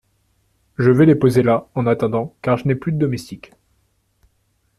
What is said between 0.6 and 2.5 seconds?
Je vais les poser là, en attendant…